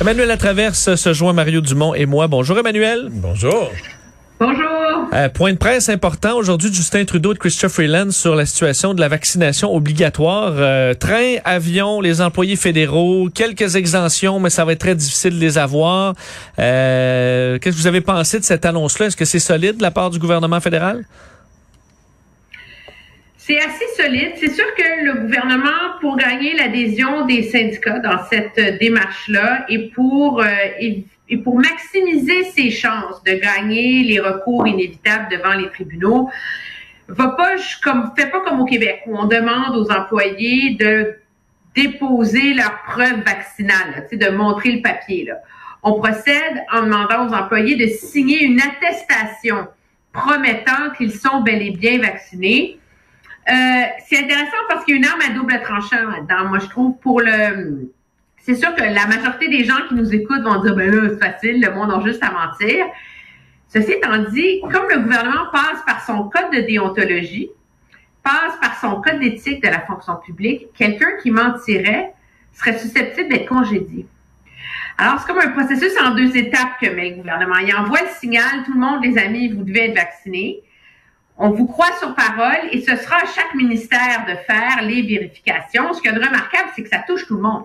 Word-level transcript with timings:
Emmanuel 0.00 0.28
Latraverse 0.28 0.94
se 0.94 1.12
joint 1.12 1.34
Mario 1.34 1.60
Dumont 1.60 1.92
et 1.92 2.06
moi. 2.06 2.26
Bonjour 2.26 2.58
Emmanuel. 2.58 3.08
Bonjour. 3.10 3.70
Bonjour. 4.38 5.10
Euh, 5.12 5.28
point 5.28 5.52
de 5.52 5.58
presse 5.58 5.90
important 5.90 6.38
aujourd'hui 6.38 6.72
Justin 6.72 7.04
Trudeau 7.04 7.34
et 7.34 7.36
Christopher 7.36 7.70
Freeland 7.70 8.10
sur 8.10 8.34
la 8.34 8.46
situation 8.46 8.94
de 8.94 9.00
la 9.00 9.08
vaccination 9.08 9.74
obligatoire. 9.74 10.54
Euh, 10.56 10.94
train, 10.94 11.34
avion, 11.44 12.00
les 12.00 12.22
employés 12.22 12.56
fédéraux, 12.56 13.28
quelques 13.28 13.76
exemptions, 13.76 14.40
mais 14.40 14.48
ça 14.48 14.64
va 14.64 14.72
être 14.72 14.80
très 14.80 14.94
difficile 14.94 15.34
de 15.34 15.40
les 15.40 15.58
avoir. 15.58 16.14
Euh, 16.58 17.58
Qu'est-ce 17.58 17.76
que 17.76 17.80
vous 17.82 17.86
avez 17.86 18.00
pensé 18.00 18.38
de 18.38 18.44
cette 18.44 18.64
annonce-là? 18.64 19.08
Est-ce 19.08 19.18
que 19.18 19.26
c'est 19.26 19.38
solide 19.38 19.76
de 19.76 19.82
la 19.82 19.90
part 19.90 20.08
du 20.08 20.18
gouvernement 20.18 20.60
fédéral? 20.60 21.04
C'est 23.42 23.58
assez 23.58 23.86
solide. 23.96 24.32
C'est 24.36 24.52
sûr 24.52 24.66
que 24.74 25.02
le 25.02 25.14
gouvernement, 25.22 25.96
pour 26.02 26.18
gagner 26.18 26.54
l'adhésion 26.54 27.24
des 27.24 27.44
syndicats 27.44 27.98
dans 27.98 28.22
cette 28.30 28.78
démarche-là 28.78 29.64
et 29.70 29.88
pour, 29.88 30.42
euh, 30.42 30.46
et, 30.78 31.06
pour 31.38 31.56
maximiser 31.56 32.44
ses 32.44 32.70
chances 32.70 33.24
de 33.24 33.32
gagner 33.32 34.02
les 34.02 34.20
recours 34.20 34.66
inévitables 34.66 35.28
devant 35.30 35.54
les 35.54 35.70
tribunaux, 35.70 36.28
va 37.08 37.28
pas 37.28 37.54
comme 37.82 38.12
fait 38.14 38.26
pas 38.26 38.40
comme 38.40 38.60
au 38.60 38.66
Québec 38.66 39.00
où 39.06 39.16
on 39.16 39.24
demande 39.24 39.74
aux 39.74 39.90
employés 39.90 40.76
de 40.78 41.16
déposer 41.74 42.52
leur 42.52 42.82
preuve 42.82 43.22
vaccinale, 43.24 44.06
là, 44.12 44.16
de 44.18 44.36
montrer 44.36 44.72
le 44.72 44.82
papier. 44.82 45.24
Là. 45.24 45.36
On 45.82 45.94
procède 45.94 46.62
en 46.70 46.82
demandant 46.82 47.26
aux 47.26 47.32
employés 47.32 47.76
de 47.76 47.86
signer 47.86 48.44
une 48.44 48.60
attestation 48.60 49.66
promettant 50.12 50.90
qu'ils 50.98 51.14
sont 51.14 51.40
bel 51.40 51.62
et 51.62 51.70
bien 51.70 52.00
vaccinés. 52.00 52.79
Euh, 53.50 53.82
c'est 54.06 54.18
intéressant 54.18 54.56
parce 54.68 54.84
qu'il 54.84 54.94
y 54.94 54.98
a 54.98 55.00
une 55.00 55.06
arme 55.06 55.20
à 55.28 55.30
double 55.30 55.60
tranchant 55.62 56.08
là-dedans. 56.08 56.48
Moi, 56.48 56.58
je 56.60 56.66
trouve 56.68 56.96
pour 56.98 57.20
le. 57.20 57.90
C'est 58.38 58.54
sûr 58.54 58.74
que 58.74 58.82
la 58.82 59.06
majorité 59.06 59.48
des 59.48 59.64
gens 59.64 59.76
qui 59.88 59.94
nous 59.94 60.14
écoutent 60.14 60.42
vont 60.42 60.62
dire 60.62 60.74
ben 60.74 60.90
là, 60.90 61.08
c'est 61.10 61.18
facile, 61.18 61.60
le 61.60 61.72
monde 61.72 61.92
a 61.92 62.00
juste 62.06 62.22
à 62.22 62.30
mentir. 62.30 62.86
Ceci 63.68 63.92
étant 63.92 64.18
dit, 64.30 64.60
comme 64.62 64.88
le 64.88 65.00
gouvernement 65.00 65.46
passe 65.52 65.82
par 65.86 66.04
son 66.04 66.28
code 66.28 66.50
de 66.52 66.60
déontologie, 66.60 67.50
passe 68.22 68.56
par 68.60 68.78
son 68.80 69.00
code 69.00 69.20
d'éthique 69.20 69.62
de 69.62 69.68
la 69.68 69.80
fonction 69.80 70.16
publique, 70.16 70.68
quelqu'un 70.76 71.10
qui 71.22 71.30
mentirait 71.30 72.12
serait 72.52 72.78
susceptible 72.78 73.28
d'être 73.28 73.46
congédié. 73.46 74.06
Alors, 74.98 75.20
c'est 75.20 75.26
comme 75.26 75.40
un 75.40 75.52
processus 75.52 75.92
en 76.02 76.14
deux 76.14 76.36
étapes 76.36 76.78
que 76.80 76.88
met 76.90 77.10
le 77.10 77.16
gouvernement. 77.16 77.56
Il 77.58 77.74
envoie 77.74 78.02
le 78.02 78.08
signal, 78.18 78.64
tout 78.66 78.74
le 78.74 78.80
monde, 78.80 79.04
les 79.04 79.16
amis, 79.18 79.48
vous 79.48 79.62
devez 79.62 79.90
être 79.90 79.96
vaccinés. 79.96 80.62
On 81.42 81.48
vous 81.48 81.66
croit 81.66 81.96
sur 81.98 82.14
parole 82.14 82.68
et 82.70 82.82
ce 82.82 82.94
sera 82.96 83.16
à 83.16 83.24
chaque 83.24 83.54
ministère 83.54 84.26
de 84.28 84.34
faire 84.46 84.82
les 84.82 85.00
vérifications. 85.00 85.94
Ce 85.94 86.02
qui 86.02 86.08
est 86.08 86.10
remarquable, 86.10 86.68
c'est 86.76 86.82
que 86.82 86.90
ça 86.90 86.98
touche 86.98 87.26
tout 87.26 87.36
le 87.36 87.40
monde. 87.40 87.64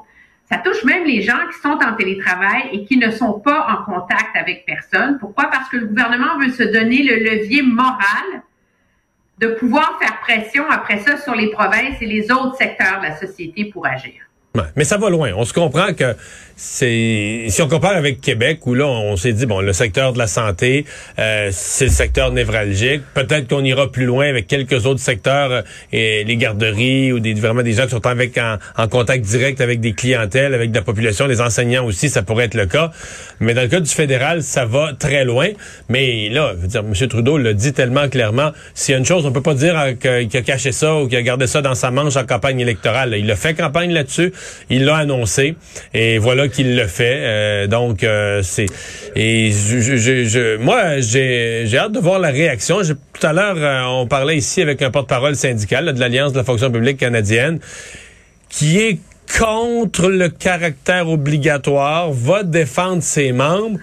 Ça 0.50 0.60
touche 0.60 0.86
même 0.86 1.04
les 1.04 1.22
gens 1.22 1.40
qui 1.52 1.60
sont 1.60 1.78
en 1.86 1.94
télétravail 1.94 2.70
et 2.72 2.86
qui 2.86 2.96
ne 2.96 3.12
sont 3.12 3.38
pas 3.42 3.68
en 3.68 3.84
contact 3.84 4.34
avec 4.36 4.66
personne. 4.66 5.18
Pourquoi? 5.20 5.48
Parce 5.52 5.68
que 5.68 5.76
le 5.76 5.88
gouvernement 5.88 6.38
veut 6.40 6.52
se 6.52 6.64
donner 6.64 7.04
le 7.04 7.18
levier 7.18 7.64
moral 7.64 8.44
de 9.40 9.48
pouvoir 9.48 10.00
faire 10.02 10.22
pression 10.22 10.64
après 10.70 11.00
ça 11.00 11.18
sur 11.18 11.36
les 11.36 11.50
provinces 11.50 12.02
et 12.02 12.06
les 12.06 12.32
autres 12.32 12.56
secteurs 12.56 13.02
de 13.02 13.08
la 13.08 13.18
société 13.18 13.66
pour 13.66 13.86
agir. 13.86 14.14
Mais 14.76 14.84
ça 14.84 14.98
va 14.98 15.10
loin. 15.10 15.32
On 15.36 15.46
se 15.46 15.54
comprend 15.54 15.94
que 15.94 16.16
c'est 16.58 17.48
si 17.50 17.62
on 17.62 17.68
compare 17.68 17.98
avec 17.98 18.22
Québec 18.22 18.66
où 18.66 18.76
là 18.76 18.86
on 18.86 19.18
s'est 19.18 19.34
dit 19.34 19.46
bon 19.46 19.60
le 19.60 19.74
secteur 19.74 20.14
de 20.14 20.18
la 20.18 20.28
santé 20.28 20.86
euh, 21.20 21.50
c'est 21.52 21.86
le 21.86 21.92
secteur 21.92 22.32
névralgique. 22.32 23.02
Peut-être 23.14 23.50
qu'on 23.50 23.64
ira 23.64 23.92
plus 23.92 24.06
loin 24.06 24.30
avec 24.30 24.48
quelques 24.48 24.86
autres 24.86 25.02
secteurs 25.02 25.52
euh, 25.52 25.62
et 25.92 26.24
les 26.24 26.38
garderies 26.38 27.12
ou 27.12 27.20
des 27.20 27.34
vraiment 27.34 27.62
des 27.62 27.74
gens 27.74 27.84
qui 27.84 27.90
sont 27.90 28.08
avec 28.08 28.38
en, 28.38 28.88
contact 28.88 29.26
direct 29.26 29.60
avec 29.60 29.82
des 29.82 29.92
clientèles 29.92 30.54
avec 30.54 30.72
de 30.72 30.76
la 30.78 30.82
population 30.82 31.28
les 31.28 31.42
enseignants 31.42 31.86
aussi 31.86 32.08
ça 32.08 32.24
pourrait 32.24 32.46
être 32.46 32.56
le 32.56 32.68
cas. 32.68 32.92
Mais 33.42 33.54
dans 33.54 33.64
le 33.64 33.68
cas 33.68 33.82
du 33.82 33.90
fédéral 33.90 34.42
ça 34.42 34.66
va 34.66 34.94
très 34.98 35.26
loin. 35.26 35.50
Mais 35.90 36.30
là 36.30 36.54
je 36.56 36.62
veux 36.62 36.68
dire 36.68 36.84
M. 36.88 37.08
Trudeau 37.10 37.38
le 37.38 37.54
dit 37.54 37.74
tellement 37.74 38.08
clairement 38.08 38.52
s'il 38.74 38.94
y 38.94 38.96
a 38.96 38.98
une 38.98 39.06
chose 39.06 39.26
on 39.26 39.34
peut 39.34 39.42
pas 39.42 39.56
dire 39.56 39.76
qu'il 40.00 40.38
a 40.38 40.42
caché 40.42 40.72
ça 40.72 40.96
ou 40.96 41.10
qu'il 41.10 41.18
a 41.18 41.22
gardé 41.22 41.48
ça 41.48 41.62
dans 41.62 41.76
sa 41.76 41.92
manche 41.92 42.16
en 42.16 42.26
campagne 42.26 42.62
électorale. 42.62 43.14
Il 43.18 43.30
a 43.30 43.36
fait 43.36 43.54
campagne 43.54 43.92
là-dessus 43.92 44.32
il 44.70 44.86
l'a 44.86 44.98
annoncé 44.98 45.56
et 45.94 46.18
voilà 46.18 46.48
qu'il 46.48 46.76
le 46.76 46.88
fait. 46.88 47.18
Euh, 47.18 47.68
donc 47.68 48.04
euh, 48.04 48.42
c'est 48.44 48.68
et 49.16 49.52
je, 49.52 49.80
je, 49.80 50.24
je, 50.26 50.58
moi 50.58 51.00
j'ai 51.00 51.78
hâte 51.78 51.92
de 51.92 52.00
voir 52.00 52.20
la 52.20 52.30
réaction. 52.30 52.82
Tout 52.82 53.28
à 53.28 53.34
l'heure 53.34 53.58
euh, 53.58 53.84
on 54.02 54.08
parlait 54.08 54.38
ici 54.38 54.62
avec 54.62 54.82
un 54.82 54.92
porte-parole 54.92 55.36
syndical 55.36 55.94
de 55.94 56.00
l'Alliance 56.00 56.34
de 56.34 56.38
la 56.38 56.44
fonction 56.44 56.72
publique 56.72 56.98
canadienne 56.98 57.60
qui 58.50 58.80
est 58.80 59.00
contre 59.38 60.10
le 60.10 60.30
caractère 60.30 61.10
obligatoire, 61.10 62.12
va 62.12 62.44
défendre 62.44 63.02
ses 63.02 63.32
membres. 63.32 63.80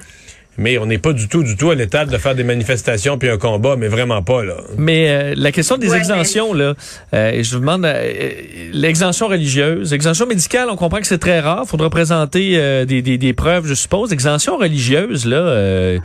Mais 0.62 0.78
on 0.78 0.86
n'est 0.86 0.98
pas 0.98 1.12
du 1.12 1.26
tout, 1.28 1.42
du 1.42 1.56
tout 1.56 1.70
à 1.70 1.74
l'étape 1.74 2.08
de 2.08 2.18
faire 2.18 2.36
des 2.36 2.44
manifestations 2.44 3.18
puis 3.18 3.28
un 3.28 3.36
combat, 3.36 3.74
mais 3.76 3.88
vraiment 3.88 4.22
pas 4.22 4.44
là. 4.44 4.54
Mais 4.78 5.08
euh, 5.10 5.34
la 5.36 5.50
question 5.50 5.76
des 5.76 5.90
ouais, 5.90 5.98
exemptions 5.98 6.54
là, 6.54 6.74
euh, 7.14 7.42
je 7.42 7.52
vous 7.54 7.58
demande 7.60 7.84
euh, 7.84 8.30
l'exemption 8.72 9.26
religieuse, 9.26 9.92
exemption 9.92 10.26
médicale, 10.26 10.68
on 10.70 10.76
comprend 10.76 11.00
que 11.00 11.06
c'est 11.08 11.18
très 11.18 11.40
rare. 11.40 11.66
Faudra 11.66 11.90
présenter 11.90 12.52
euh, 12.54 12.84
des, 12.84 13.02
des, 13.02 13.18
des, 13.18 13.32
preuves, 13.32 13.66
je 13.66 13.74
suppose. 13.74 14.12
Exemption 14.12 14.56
religieuse 14.56 15.26
là, 15.26 15.36
euh, 15.36 15.98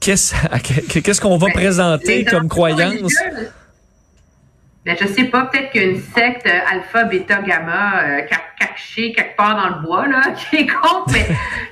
qu'est-ce 0.00 0.34
qu'est-ce 1.00 1.20
qu'on 1.20 1.38
va 1.38 1.46
Ben, 1.46 1.52
présenter 1.54 2.24
comme 2.24 2.48
croyance? 2.48 2.90
religieuse, 2.92 3.48
Ben, 4.88 4.96
je 4.98 5.06
sais 5.06 5.24
pas, 5.24 5.42
peut-être 5.42 5.70
qu'une 5.70 6.00
secte 6.00 6.46
euh, 6.46 6.60
alpha, 6.72 7.04
bêta, 7.04 7.42
gamma, 7.42 8.04
euh, 8.04 8.20
cachée 8.58 9.12
quelque 9.12 9.36
part 9.36 9.54
dans 9.54 9.76
le 9.76 9.82
bois, 9.82 10.06
là, 10.08 10.22
qui 10.34 10.56
est 10.56 10.66
contre, 10.66 11.12
mais 11.12 11.26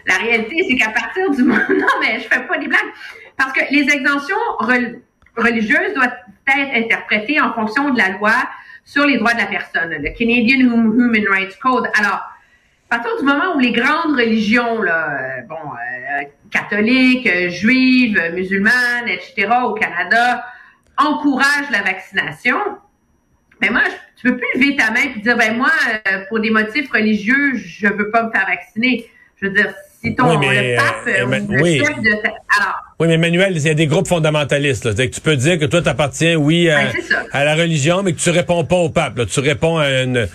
la 0.06 0.16
réalité, 0.16 0.56
c'est 0.69 0.77
qu'à 0.77 0.91
partir 0.91 1.31
du 1.31 1.43
moment, 1.44 1.62
non, 1.71 1.87
mais 2.03 2.21
je 2.21 2.28
fais 2.28 2.47
pas 2.47 2.59
des 2.59 2.69
blagues, 2.69 2.93
parce 3.38 3.54
que 3.54 3.60
les 3.71 3.88
exemptions 3.91 4.37
rel- 4.59 5.00
religieuses 5.34 5.94
doivent 5.94 6.12
être 6.47 6.84
interprétées 6.84 7.41
en 7.41 7.54
fonction 7.54 7.88
de 7.88 7.97
la 7.97 8.10
loi 8.10 8.34
sur 8.84 9.06
les 9.06 9.16
droits 9.16 9.33
de 9.33 9.38
la 9.41 9.47
personne, 9.47 9.93
le 9.93 10.10
Canadian 10.10 10.59
Human 10.60 11.25
Rights 11.31 11.59
Code. 11.59 11.88
Alors, 11.98 12.21
à 12.91 12.98
partir 12.98 13.16
du 13.19 13.25
moment 13.25 13.56
où 13.56 13.59
les 13.60 13.72
grandes 13.72 14.15
religions, 14.15 14.83
là, 14.83 15.09
euh, 15.09 15.41
bon, 15.48 15.56
euh, 15.56 16.25
catholiques, 16.51 17.27
euh, 17.27 17.48
juives, 17.48 18.21
musulmanes, 18.34 19.09
etc., 19.09 19.48
au 19.65 19.72
Canada, 19.72 20.45
encouragent 20.98 21.71
la 21.71 21.80
vaccination, 21.80 22.59
ben 23.61 23.71
moi, 23.73 23.83
je- 23.87 24.21
tu 24.21 24.29
peux 24.33 24.39
plus 24.39 24.61
lever 24.61 24.77
ta 24.77 24.91
main 24.91 25.01
et 25.17 25.21
dire, 25.21 25.37
ben 25.37 25.57
moi, 25.57 25.71
euh, 26.09 26.19
pour 26.29 26.41
des 26.41 26.51
motifs 26.51 26.91
religieux, 26.91 27.55
je 27.57 27.87
veux 27.87 28.11
pas 28.11 28.25
me 28.25 28.31
faire 28.31 28.47
vacciner. 28.47 29.07
Je 29.41 29.47
veux 29.47 29.53
dire, 29.53 29.73
si 30.03 30.15
ton 30.15 30.31
Oui, 30.31 30.47
mais, 30.49 30.73
le 30.73 30.77
pape 30.77 30.95
euh, 31.07 31.27
euh, 31.27 31.41
le 31.57 31.63
oui. 31.63 31.79
chef 31.79 32.01
de 32.01 32.11
alors, 32.11 32.77
Oui, 32.99 33.09
mais 33.09 33.15
Emmanuel, 33.15 33.53
il 33.57 33.63
y 33.63 33.69
a 33.69 33.75
des 33.75 33.87
groupes 33.87 34.09
fondamentalistes. 34.09 34.85
Là. 34.85 34.93
C'est-à-dire 34.93 35.11
que 35.11 35.15
tu 35.17 35.21
peux 35.21 35.37
dire 35.37 35.59
que 35.59 35.67
toi, 35.67 35.83
tu 35.83 35.89
appartiens, 35.89 36.37
oui, 36.37 36.71
à, 36.71 36.85
Ben, 36.85 36.93
à 37.33 37.45
la 37.45 37.55
religion, 37.55 38.03
mais 38.03 38.13
que 38.15 38.21
tu 38.21 38.31
réponds 38.31 38.65
pas 38.65 38.77
au 38.77 38.89
pape. 38.89 39.19
Là. 39.19 39.27
Tu 39.27 39.41
réponds 39.41 39.79
à 39.79 39.91
une 40.03 40.29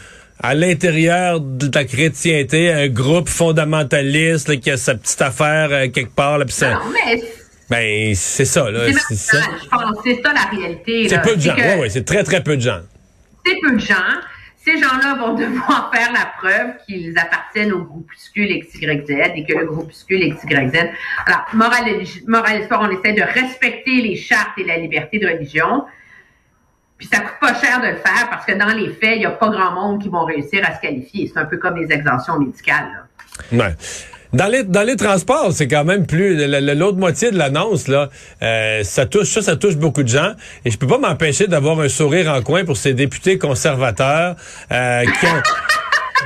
à 0.44 0.56
l'intérieur 0.56 1.40
de 1.40 1.68
ta 1.68 1.84
chrétienté, 1.86 2.72
à 2.72 2.78
un 2.80 2.88
groupe 2.88 3.30
fondamentaliste 3.30 4.48
là, 4.50 4.56
qui 4.58 4.72
a 4.72 4.78
sa 4.78 4.96
petite 4.96 5.22
affaire 5.22 5.70
euh, 5.72 5.88
quelque 5.88 6.16
part. 6.16 6.40
Là, 6.40 6.46
pis 6.46 6.54
ça, 6.54 6.72
non, 6.72 6.80
mais 6.92 7.22
ben, 7.70 8.16
c'est 8.16 8.46
ça. 8.46 8.70
Là, 8.72 8.80
c'est 9.08 9.16
ça. 9.16 9.38
marginal, 9.38 9.60
je 9.64 9.70
pense. 9.70 9.98
C'est 10.04 10.22
ça 10.24 10.34
la 10.34 10.58
réalité. 10.58 11.10
C'est 11.10 11.22
peu 11.22 11.36
de 11.36 11.42
gens. 11.42 11.56
Oui, 11.56 11.64
oui, 11.82 11.88
c'est 11.92 12.04
très, 12.06 12.24
très 12.24 12.42
peu 12.42 12.58
de 12.58 12.62
gens. 12.62 12.80
C'est 13.46 13.60
peu 13.62 13.74
de 13.74 13.80
gens. 13.80 13.96
ces 14.58 14.78
gens-là 14.78 15.16
vont 15.16 15.34
devoir 15.34 15.92
faire 15.94 16.12
la 16.12 16.26
preuve 16.38 16.78
qu'ils 16.86 17.18
appartiennent 17.18 17.74
au 17.74 17.84
groupuscule 17.84 18.60
XYZ 18.60 19.32
et 19.36 19.46
que 19.46 19.58
le 19.58 19.66
groupuscule 19.66 20.36
XYZ. 20.36 20.90
Alors, 21.26 21.46
morale, 21.54 22.04
morale 22.28 22.62
histoire, 22.62 22.82
on 22.82 22.90
essaie 22.90 23.14
de 23.14 23.24
respecter 23.24 24.02
les 24.02 24.16
chartes 24.16 24.58
et 24.58 24.64
la 24.64 24.78
liberté 24.78 25.20
de 25.20 25.28
religion. 25.28 25.86
Puis 26.98 27.08
ça 27.08 27.20
coûte 27.22 27.40
pas 27.42 27.56
cher 27.56 27.82
de 27.82 27.88
le 27.88 27.96
faire 27.96 28.30
parce 28.30 28.46
que 28.46 28.54
dans 28.54 28.78
les 28.78 28.90
faits, 28.90 29.16
il 29.16 29.20
n'y 29.20 29.26
a 29.26 29.32
pas 29.32 29.50
grand 29.50 29.72
monde 29.72 30.04
qui 30.04 30.10
vont 30.10 30.24
réussir 30.24 30.64
à 30.64 30.76
se 30.76 30.82
qualifier. 30.82 31.32
C'est 31.34 31.40
un 31.40 31.46
peu 31.46 31.58
comme 31.58 31.76
les 31.78 31.92
exemptions 31.92 32.38
médicales. 32.38 33.08
Là. 33.52 33.58
Ouais. 33.58 33.76
Dans 34.34 34.48
les, 34.48 34.64
dans 34.64 34.84
les 34.84 34.96
transports, 34.96 35.52
c'est 35.52 35.68
quand 35.68 35.84
même 35.84 36.06
plus 36.06 36.36
l'autre 36.76 36.98
moitié 36.98 37.32
de 37.32 37.38
l'annonce 37.38 37.90
là, 37.90 38.10
euh, 38.42 38.82
ça 38.84 39.06
touche 39.06 39.30
ça, 39.30 39.42
ça 39.42 39.58
touche 39.58 39.76
beaucoup 39.76 40.04
de 40.04 40.08
gens. 40.08 40.34
Et 40.64 40.72
je 40.72 40.78
peux 40.78 40.88
pas 40.88 40.98
m'empêcher 40.98 41.48
d'avoir 41.48 41.80
un 41.82 41.90
sourire 41.90 42.32
en 42.32 42.42
coin 42.42 42.64
pour 42.64 42.78
ces 42.78 42.94
députés 42.94 43.38
conservateurs 43.38 44.36
euh, 44.72 45.04
qui 45.04 45.26
ont 45.26 45.42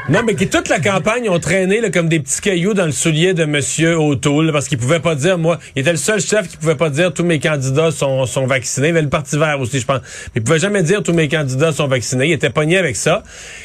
non, 0.09 0.21
mais 0.23 0.35
qui 0.35 0.47
toute 0.47 0.69
la 0.69 0.79
campagne 0.79 1.29
ont 1.29 1.39
traîné 1.39 1.81
là, 1.81 1.89
comme 1.89 2.09
des 2.09 2.19
petits 2.19 2.39
cailloux 2.39 2.75
dans 2.75 2.85
le 2.85 2.91
soulier 2.91 3.33
de 3.33 3.45
Monsieur 3.45 3.97
O'Toole 3.97 4.51
parce 4.51 4.67
qu'il 4.67 4.77
pouvait 4.77 4.99
pas 4.99 5.15
dire, 5.15 5.37
moi, 5.37 5.59
il 5.75 5.81
était 5.81 5.91
le 5.91 5.97
seul 5.97 6.21
chef 6.21 6.47
qui 6.47 6.57
pouvait 6.57 6.75
pas 6.75 6.89
dire 6.91 7.11
tous 7.11 7.23
mes 7.23 7.39
candidats 7.39 7.89
sont, 7.91 8.25
sont 8.25 8.45
vaccinés. 8.45 8.89
Il 8.89 8.91
avait 8.91 9.01
le 9.01 9.09
Parti 9.09 9.37
vert 9.37 9.59
aussi, 9.59 9.79
je 9.79 9.85
pense. 9.85 10.01
Mais 10.33 10.41
il 10.41 10.43
pouvait 10.43 10.59
jamais 10.59 10.83
dire 10.83 11.01
tous 11.01 11.13
mes 11.13 11.27
candidats 11.27 11.71
sont 11.71 11.87
vaccinés. 11.87 12.27
Il 12.27 12.33
était 12.33 12.51
pogné 12.51 12.77
avec 12.77 12.95
ça. 12.95 13.23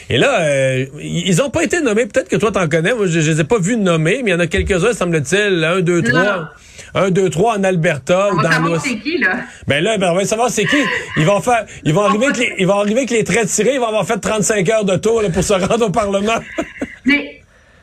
Et 0.08 0.16
là, 0.16 0.40
euh, 0.40 0.86
ils 0.98 1.42
ont 1.42 1.50
pas 1.50 1.62
été 1.62 1.80
nommés. 1.80 2.06
Peut-être 2.06 2.28
que 2.28 2.36
toi 2.36 2.50
t'en 2.50 2.68
connais. 2.68 2.94
Moi, 2.94 3.06
je, 3.06 3.20
je, 3.20 3.30
les 3.32 3.40
ai 3.40 3.44
pas 3.44 3.58
vus 3.58 3.76
nommer, 3.76 4.22
mais 4.24 4.30
il 4.30 4.32
y 4.32 4.36
en 4.36 4.40
a 4.40 4.46
quelques-uns, 4.46 4.94
semble-t-il. 4.94 5.62
Un, 5.62 5.80
deux, 5.80 6.02
trois. 6.02 6.50
Un, 6.94 7.10
deux, 7.10 7.30
trois 7.30 7.56
en 7.58 7.64
Alberta. 7.64 8.28
On 8.32 8.36
va 8.36 8.50
savoir 8.50 8.80
c'est 8.80 8.98
qui, 8.98 9.18
là. 9.18 9.36
Ben 9.66 9.82
là, 9.82 9.98
ben, 9.98 10.10
on 10.12 10.16
va 10.16 10.24
savoir 10.24 10.50
c'est 10.50 10.64
qui. 10.64 10.82
Ils 11.16 11.26
vont 11.26 11.40
faire, 11.40 11.64
ils 11.84 11.94
vont 11.94 12.02
arriver 12.02 12.26
avec 12.26 12.38
les, 12.38 12.54
ils 12.58 12.66
vont 12.66 12.78
arriver 12.78 12.98
avec 12.98 13.10
les 13.10 13.24
traits 13.24 13.48
tirés. 13.48 13.74
Ils 13.74 13.80
vont 13.80 13.88
avoir 13.88 14.06
fait 14.06 14.18
35 14.18 14.68
heures 14.70 14.84
de 14.84 14.96
tour, 14.96 15.22
là, 15.22 15.30
pour 15.30 15.42
se 15.42 15.52
rendre 15.52 15.86
au 15.86 15.90
Parlement. 15.90 16.40
Mais, 17.04 17.42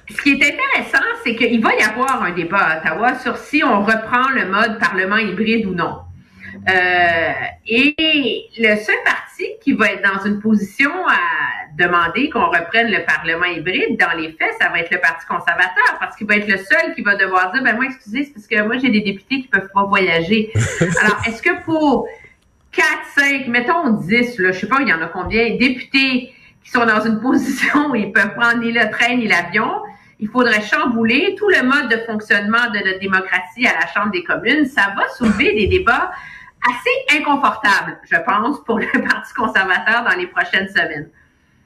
ce 0.09 0.21
qui 0.21 0.31
est 0.31 0.36
intéressant, 0.36 1.06
c'est 1.24 1.36
qu'il 1.36 1.62
va 1.62 1.74
y 1.75 1.81
avoir 1.81 2.24
un 2.24 2.31
débat 2.31 2.57
à 2.57 2.77
Ottawa 2.80 3.19
sur 3.19 3.38
si 3.38 3.63
on 3.63 3.83
reprend 3.83 4.30
le 4.33 4.50
mode 4.50 4.80
Parlement 4.80 5.18
hybride 5.18 5.65
ou 5.65 5.74
non. 5.74 5.98
Euh, 6.69 7.31
et 7.66 8.50
le 8.58 8.75
seul 8.75 8.96
parti 9.06 9.46
qui 9.62 9.74
va 9.74 9.92
être 9.92 10.04
dans 10.04 10.25
une 10.25 10.40
position 10.42 10.92
à 11.08 11.18
demander 11.78 12.30
qu'on 12.30 12.48
reprenne 12.48 12.92
le 12.92 13.06
Parlement 13.06 13.46
hybride, 13.46 13.98
dans 13.98 14.18
les 14.18 14.31
faits, 14.34 14.54
ça 14.60 14.69
va 14.69 14.80
être 14.80 14.92
le 14.92 15.00
Parti 15.00 15.25
conservateur, 15.28 15.98
parce 16.00 16.16
qu'il 16.18 16.28
va 16.28 16.38
être 16.38 16.48
le 16.48 16.58
seul 16.58 16.94
qui 16.96 17.02
va 17.02 17.16
devoir 17.16 17.52
dire, 17.54 17.64
ben 17.64 17.75
moi, 17.75 17.86
excusez, 17.86 18.25
c'est 18.25 18.34
parce 18.34 18.48
que 18.48 18.62
moi, 18.64 18.78
j'ai 18.78 18.90
des 18.90 19.02
députés 19.02 19.42
qui 19.42 19.48
peuvent 19.48 19.69
pas 19.74 19.84
voyager. 19.84 20.52
Alors, 21.02 21.22
est-ce 21.25 21.42
que 21.42 21.64
pour 21.64 22.08
4, 22.72 22.86
5, 23.16 23.48
mettons 23.48 23.92
10, 23.92 24.40
là, 24.40 24.52
je 24.52 24.60
sais 24.60 24.68
pas, 24.68 24.80
il 24.81 24.90
y 24.90 24.94
en 24.94 25.02
a 25.02 25.08
combien, 25.08 25.56
députés 25.56 26.34
qui 26.63 26.72
sont 26.72 26.86
dans 26.86 27.06
une 27.06 27.22
position 27.22 27.92
où 27.92 27.96
ils 27.96 28.12
peuvent 28.12 28.34
prendre 28.36 28.58
ni 28.58 28.74
le 28.74 28.90
train 28.90 29.16
ni 29.16 29.28
l'avion, 29.28 29.72
il 30.20 30.28
faudrait 30.28 30.62
chambouler 30.62 31.36
tout 31.38 31.48
le 31.48 31.63
mode 31.63 31.90
de 31.90 31.98
fonctionnement 32.06 32.72
de 32.74 32.80
notre 32.80 33.00
démocratie 33.00 33.68
à 33.68 33.74
la 33.80 33.88
Chambre 33.94 34.12
des 34.12 34.24
communes. 34.24 34.66
Ça 34.66 34.94
va 34.96 35.08
soulever 35.16 35.54
des 35.54 35.68
débats 35.68 36.12
assez 36.62 37.19
inconfortables, 37.19 37.98
je 38.09 38.18
pense, 38.18 38.63
pour 38.65 38.80
le 38.80 38.86
Parti 39.07 39.33
conservateur 39.33 40.04
dans 40.04 40.18
les 40.18 40.27
prochaines 40.27 40.69
semaines. 40.69 41.09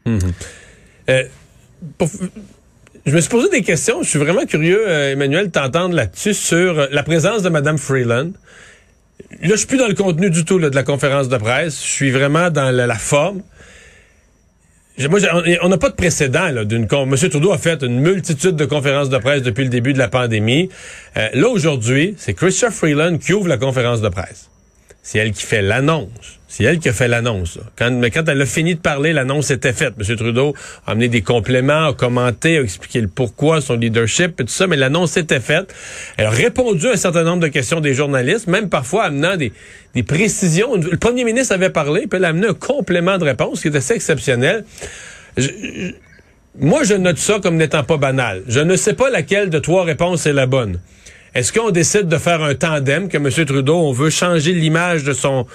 Mmh. 0.06 0.20
Euh, 1.10 1.24
je 3.06 3.16
me 3.16 3.22
suis 3.22 3.30
posé 3.30 3.50
des 3.50 3.64
questions. 3.64 4.04
Je 4.04 4.10
suis 4.10 4.20
vraiment 4.20 4.46
curieux, 4.46 4.88
euh, 4.88 5.14
Emmanuel, 5.14 5.50
t'entendre 5.52 5.96
là-dessus 5.96 6.34
sur 6.34 6.88
la 6.92 7.04
présence 7.04 7.42
de 7.42 7.50
Mme 7.50 7.78
Freeland. 7.78 8.32
Là, 9.42 9.50
je 9.50 9.56
suis 9.56 9.68
plus 9.68 9.78
dans 9.78 9.88
le 9.88 9.96
contenu 9.96 10.30
du 10.30 10.46
tout 10.46 10.60
de 10.60 10.76
la 10.76 10.84
conférence 10.84 11.30
de 11.30 11.38
presse. 11.38 11.84
Je 11.84 11.90
suis 11.90 12.12
vraiment 12.12 12.50
dans 12.50 12.70
la, 12.72 12.96
forme. 12.96 13.42
Moi, 15.10 15.20
on 15.64 15.70
n'a 15.70 15.78
pas 15.78 15.90
de 15.90 15.96
précédent 15.96 16.64
d'une 16.64 16.88
M. 16.92 17.16
Trudeau 17.16 17.52
a 17.52 17.58
fait 17.58 17.82
une 17.82 18.00
multitude 18.00 18.56
de 18.56 18.66
conférences 18.66 19.10
de 19.10 19.18
presse 19.18 19.42
depuis 19.42 19.64
le 19.64 19.70
début 19.70 19.94
de 19.94 19.98
la 19.98 20.10
pandémie. 20.10 20.70
Euh, 21.18 21.30
là 21.34 21.48
aujourd'hui, 21.48 22.14
c'est 22.18 22.34
Christopher 22.34 22.74
Freeland 22.74 23.18
qui 23.18 23.34
ouvre 23.34 23.48
la 23.48 23.58
conférence 23.58 24.02
de 24.02 24.10
presse. 24.10 24.51
C'est 25.04 25.18
elle 25.18 25.32
qui 25.32 25.44
fait 25.44 25.62
l'annonce. 25.62 26.40
C'est 26.48 26.66
elle 26.66 26.80
qui 26.80 26.90
a 26.90 26.94
fait 26.94 27.08
l'annonce. 27.08 27.58
Quand, 27.78 27.92
mais 27.92 28.12
quand 28.12 28.28
elle 28.28 28.42
a 28.42 28.46
fini 28.46 28.76
de 28.76 28.80
parler, 28.80 29.14
l'annonce 29.14 29.52
était 29.52 29.74
faite. 29.74 29.94
M. 29.98 30.16
Trudeau 30.16 30.54
a 30.86 30.92
amené 30.92 31.08
des 31.08 31.22
compléments, 31.22 31.88
a 31.88 31.94
commenté, 31.94 32.58
a 32.58 32.62
expliqué 32.62 33.00
le 33.02 33.08
pourquoi, 33.08 33.62
son 33.62 33.78
leadership 33.78 34.40
et 34.40 34.44
tout 34.44 34.52
ça, 34.52 34.68
mais 34.68 34.76
l'annonce 34.76 35.16
était 35.18 35.40
faite. 35.40 35.74
Elle 36.18 36.26
a 36.26 36.30
répondu 36.30 36.88
à 36.88 36.92
un 36.92 36.98
certain 36.98 37.24
nombre 37.24 37.42
de 37.42 37.48
questions 37.48 37.80
des 37.80 37.94
journalistes, 37.94 38.48
même 38.48 38.70
parfois 38.70 39.06
amenant 39.06 39.38
des, 39.38 39.54
des 39.96 40.04
précisions. 40.04 40.76
Le 40.76 40.98
premier 40.98 41.24
ministre 41.24 41.54
avait 41.54 41.70
parlé, 41.70 42.02
puis 42.02 42.18
elle 42.18 42.26
a 42.26 42.30
amené 42.30 42.48
un 42.48 42.54
complément 42.54 43.18
de 43.18 43.24
réponse 43.24 43.62
qui 43.62 43.70
était 43.70 43.78
assez 43.78 43.94
exceptionnel. 43.94 44.66
Moi, 46.60 46.84
je 46.84 46.96
note 46.96 47.18
ça 47.18 47.40
comme 47.42 47.56
n'étant 47.56 47.86
pas 47.86 47.98
banal. 47.98 48.44
Je 48.48 48.60
ne 48.60 48.76
sais 48.76 48.94
pas 48.94 49.10
laquelle 49.10 49.50
de 49.50 49.58
trois 49.58 49.86
réponses 49.86 50.26
est 50.26 50.34
la 50.34 50.48
bonne. 50.48 50.80
Est-ce 51.34 51.54
qu'on 51.54 51.72
décide 51.72 52.10
de 52.10 52.18
faire 52.18 52.44
un 52.44 52.56
tandem 52.56 53.08
que 53.08 53.16
M. 53.16 53.30
Trudeau, 53.46 53.78
on 53.78 53.94
veut 53.94 54.10
changer 54.10 54.52
l'image 54.52 55.06
de 55.06 55.14
son 55.14 55.46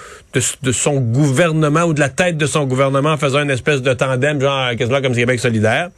gouvernement 0.99 1.83
ou 1.83 1.93
de 1.93 1.99
la 1.99 2.09
tête 2.09 2.35
de 2.35 2.47
son 2.47 2.65
gouvernement 2.65 3.11
en 3.11 3.17
faisant 3.17 3.43
une 3.43 3.51
espèce 3.51 3.83
de 3.83 3.93
tandem, 3.93 4.41
genre 4.41 4.71
quasiment 4.75 5.01
comme 5.01 5.13
Québec 5.13 5.39
solidaire? 5.39 5.89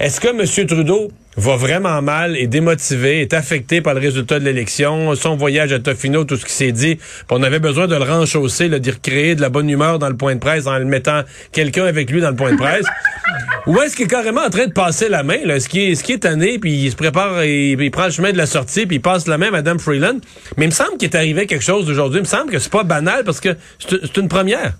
Est-ce 0.00 0.20
que 0.20 0.28
M. 0.28 0.66
Trudeau 0.66 1.12
va 1.36 1.56
vraiment 1.56 2.02
mal, 2.02 2.36
est 2.36 2.46
démotivé, 2.46 3.20
est 3.20 3.32
affecté 3.32 3.80
par 3.80 3.94
le 3.94 4.00
résultat 4.00 4.38
de 4.38 4.44
l'élection, 4.44 5.14
son 5.14 5.36
voyage 5.36 5.72
à 5.72 5.78
Tofino, 5.78 6.24
tout 6.24 6.36
ce 6.36 6.44
qui 6.44 6.52
s'est 6.52 6.72
dit, 6.72 6.98
on 7.30 7.42
avait 7.42 7.58
besoin 7.58 7.86
de 7.86 7.94
le 7.94 8.02
renchausser, 8.02 8.68
de 8.68 8.90
recréer 8.90 9.34
de 9.34 9.40
la 9.40 9.48
bonne 9.48 9.68
humeur 9.68 9.98
dans 9.98 10.08
le 10.08 10.16
point 10.16 10.34
de 10.34 10.40
presse 10.40 10.66
en 10.66 10.78
le 10.78 10.84
mettant 10.84 11.22
quelqu'un 11.52 11.84
avec 11.84 12.10
lui 12.10 12.20
dans 12.20 12.30
le 12.30 12.36
point 12.36 12.52
de 12.52 12.56
presse? 12.56 12.86
Ou 13.66 13.80
est-ce 13.80 13.94
qu'il 13.94 14.06
est 14.06 14.08
carrément 14.08 14.42
en 14.42 14.50
train 14.50 14.66
de 14.66 14.72
passer 14.72 15.08
la 15.08 15.22
main, 15.22 15.38
là? 15.44 15.56
Est-ce 15.56 15.68
qu'il 15.68 15.82
est, 15.82 16.10
est, 16.10 16.18
tanné, 16.18 16.58
puis 16.58 16.72
il 16.72 16.90
se 16.90 16.96
prépare, 16.96 17.44
il, 17.44 17.80
il, 17.80 17.90
prend 17.92 18.06
le 18.06 18.10
chemin 18.10 18.32
de 18.32 18.36
la 18.36 18.46
sortie, 18.46 18.86
puis 18.86 18.96
il 18.96 19.00
passe 19.00 19.28
la 19.28 19.38
main 19.38 19.48
à 19.48 19.50
Mme 19.52 19.78
Freeland? 19.78 20.18
Mais 20.56 20.64
il 20.64 20.68
me 20.68 20.74
semble 20.74 20.96
qu'il 20.98 21.08
est 21.08 21.16
arrivé 21.16 21.46
quelque 21.46 21.64
chose 21.64 21.88
aujourd'hui. 21.88 22.18
Il 22.18 22.22
me 22.22 22.26
semble 22.26 22.50
que 22.50 22.58
c'est 22.58 22.72
pas 22.72 22.82
banal 22.82 23.22
parce 23.24 23.40
que 23.40 23.50
c'est 23.78 24.16
une 24.16 24.28
première. 24.28 24.72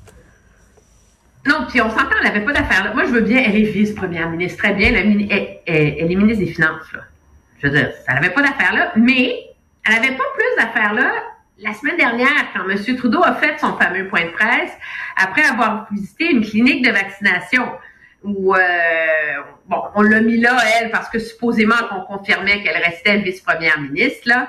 Non, 1.46 1.66
puis 1.68 1.80
on 1.80 1.90
s'entend, 1.90 2.14
elle 2.20 2.28
n'avait 2.28 2.44
pas 2.44 2.52
d'affaires 2.52 2.84
là. 2.84 2.94
Moi, 2.94 3.04
je 3.04 3.10
veux 3.10 3.20
bien, 3.20 3.42
elle 3.44 3.56
est 3.56 3.70
vice-première 3.70 4.30
ministre, 4.30 4.58
très 4.58 4.74
bien. 4.74 4.92
Elle, 4.94 5.26
est 5.66 6.14
ministre 6.14 6.44
des 6.44 6.52
Finances, 6.52 6.92
là. 6.92 7.00
Je 7.58 7.68
veux 7.68 7.76
dire, 7.76 7.92
elle 8.08 8.14
n'avait 8.14 8.30
pas 8.30 8.42
d'affaires 8.42 8.74
là, 8.74 8.92
mais 8.96 9.36
elle 9.86 9.94
n'avait 9.94 10.16
pas 10.16 10.24
plus 10.34 10.64
d'affaires 10.64 10.94
là 10.94 11.12
la 11.62 11.72
semaine 11.74 11.96
dernière, 11.96 12.52
quand 12.54 12.68
M. 12.68 12.96
Trudeau 12.96 13.22
a 13.22 13.34
fait 13.34 13.58
son 13.58 13.76
fameux 13.76 14.08
point 14.08 14.24
de 14.24 14.30
presse, 14.30 14.72
après 15.16 15.44
avoir 15.44 15.86
visité 15.92 16.30
une 16.30 16.44
clinique 16.44 16.84
de 16.84 16.90
vaccination 16.90 17.68
où, 18.24 18.54
euh, 18.54 18.60
bon, 19.66 19.82
on 19.94 20.02
l'a 20.02 20.20
mis 20.20 20.38
là, 20.38 20.56
elle, 20.76 20.90
parce 20.90 21.08
que 21.08 21.18
supposément 21.18 21.76
qu'on 21.88 22.16
confirmait 22.16 22.62
qu'elle 22.62 22.82
restait 22.82 23.18
vice-première 23.18 23.80
ministre, 23.80 24.28
là. 24.28 24.48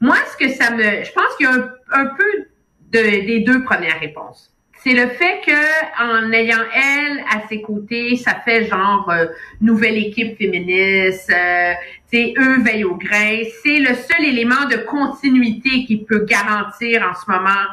Moi, 0.00 0.16
ce 0.32 0.36
que 0.36 0.52
ça 0.52 0.70
me... 0.70 0.82
Je 0.82 1.12
pense 1.12 1.36
qu'il 1.36 1.46
y 1.46 1.48
a 1.48 1.68
un, 1.92 2.06
peu 2.06 2.46
de, 2.90 3.26
des 3.26 3.40
deux 3.40 3.64
premières 3.64 3.98
réponses 4.00 4.53
c'est 4.84 4.92
le 4.92 5.08
fait 5.08 5.40
que 5.46 5.98
en 5.98 6.30
ayant 6.32 6.62
elle 6.74 7.24
à 7.30 7.48
ses 7.48 7.62
côtés, 7.62 8.16
ça 8.16 8.34
fait 8.44 8.66
genre 8.66 9.08
euh, 9.10 9.26
nouvelle 9.62 9.96
équipe 9.96 10.36
féministe, 10.36 11.32
euh, 11.34 11.72
eux 12.14 12.62
veillent 12.62 12.84
au 12.84 12.94
grain. 12.94 13.38
C'est 13.62 13.78
le 13.78 13.94
seul 13.94 14.24
élément 14.26 14.66
de 14.70 14.76
continuité 14.76 15.86
qu'il 15.86 16.04
peut 16.04 16.26
garantir 16.26 17.02
en 17.02 17.14
ce 17.14 17.30
moment 17.30 17.64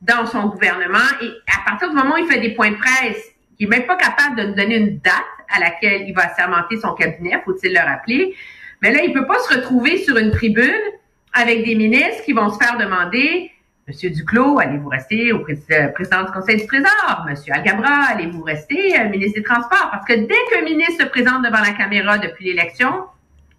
dans 0.00 0.24
son 0.26 0.46
gouvernement. 0.46 0.98
Et 1.20 1.30
à 1.52 1.68
partir 1.68 1.90
du 1.90 1.96
moment 1.96 2.14
où 2.14 2.18
il 2.18 2.26
fait 2.26 2.40
des 2.40 2.54
points 2.54 2.70
de 2.70 2.76
presse, 2.76 3.20
il 3.58 3.66
est 3.66 3.70
même 3.70 3.86
pas 3.86 3.96
capable 3.96 4.36
de 4.36 4.44
nous 4.44 4.54
donner 4.54 4.76
une 4.76 4.98
date 5.00 5.14
à 5.54 5.58
laquelle 5.58 6.04
il 6.06 6.14
va 6.14 6.26
assermenter 6.26 6.78
son 6.78 6.94
cabinet, 6.94 7.42
faut-il 7.44 7.74
le 7.74 7.80
rappeler. 7.80 8.34
Mais 8.80 8.92
là, 8.92 9.02
il 9.02 9.12
peut 9.12 9.26
pas 9.26 9.40
se 9.40 9.54
retrouver 9.54 9.98
sur 9.98 10.16
une 10.16 10.30
tribune 10.30 10.70
avec 11.32 11.64
des 11.64 11.74
ministres 11.74 12.22
qui 12.24 12.32
vont 12.32 12.48
se 12.48 12.58
faire 12.62 12.78
demander 12.78 13.50
Monsieur 13.90 14.10
Duclos, 14.10 14.60
allez-vous 14.60 14.88
rester 14.88 15.32
au 15.32 15.40
euh, 15.40 15.88
président 15.88 16.22
du 16.22 16.30
Conseil 16.30 16.58
du 16.58 16.66
Trésor? 16.68 17.26
Monsieur 17.28 17.52
Algabra, 17.52 18.04
allez-vous 18.10 18.40
rester 18.44 18.96
euh, 18.96 19.08
ministre 19.08 19.40
des 19.40 19.42
Transports? 19.42 19.88
Parce 19.90 20.06
que 20.06 20.12
dès 20.12 20.38
qu'un 20.48 20.62
ministre 20.62 21.02
se 21.02 21.08
présente 21.08 21.42
devant 21.42 21.58
la 21.58 21.72
caméra 21.72 22.16
depuis 22.18 22.44
l'élection, 22.44 23.06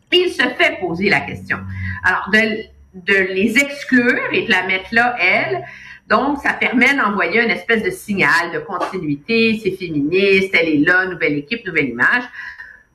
il 0.09 0.29
se 0.29 0.41
fait 0.41 0.79
poser 0.79 1.09
la 1.09 1.19
question. 1.19 1.57
Alors, 2.05 2.29
de, 2.31 2.63
de 2.93 3.33
les 3.33 3.57
exclure 3.57 4.31
et 4.31 4.43
de 4.45 4.51
la 4.51 4.65
mettre 4.67 4.87
là, 4.93 5.17
elle, 5.19 5.65
donc, 6.07 6.37
ça 6.37 6.53
permet 6.53 6.95
d'envoyer 6.95 7.43
une 7.43 7.51
espèce 7.51 7.83
de 7.83 7.89
signal 7.89 8.53
de 8.53 8.59
continuité, 8.59 9.59
c'est 9.61 9.71
féministe, 9.71 10.55
elle 10.57 10.69
est 10.69 10.77
là, 10.77 11.07
nouvelle 11.07 11.39
équipe, 11.39 11.67
nouvelle 11.67 11.89
image. 11.89 12.23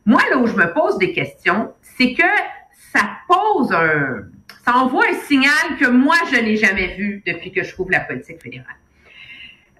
Moi, 0.07 0.23
là 0.31 0.39
où 0.39 0.47
je 0.47 0.55
me 0.55 0.73
pose 0.73 0.97
des 0.97 1.13
questions, 1.13 1.75
c'est 1.83 2.15
que 2.15 2.23
ça 2.95 3.11
pose 3.29 3.75
un, 3.75 4.23
ça 4.67 4.77
envoie 4.77 5.05
un 5.09 5.15
signal 5.15 5.77
que 5.79 5.87
moi, 5.87 6.17
je 6.33 6.37
n'ai 6.37 6.57
jamais 6.57 6.97
vu 6.97 7.23
depuis 7.25 7.53
que 7.53 7.63
je 7.63 7.75
couvre 7.75 7.93
la 7.93 8.01
politique 8.01 8.43
fédérale. 8.43 8.67